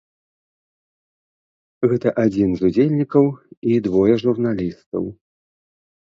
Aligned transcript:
Гэта 1.91 2.09
адзін 2.23 2.49
з 2.61 2.71
удзельнікаў 2.71 3.25
і 3.73 3.75
двое 3.89 4.15
журналістаў. 4.23 5.03